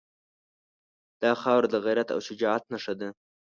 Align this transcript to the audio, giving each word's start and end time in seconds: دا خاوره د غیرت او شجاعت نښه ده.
دا 1.21 1.31
خاوره 1.41 1.67
د 1.71 1.75
غیرت 1.85 2.07
او 2.15 2.19
شجاعت 2.27 2.63
نښه 2.71 2.93
ده. 2.99 3.09